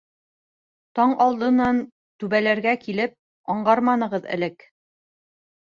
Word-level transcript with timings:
Таң 0.99 1.13
алдынан 1.25 1.81
тәүбәләргә 2.23 2.75
килеп, 2.87 3.15
Аңғарманығыҙ 3.57 4.29
элек. 4.39 4.69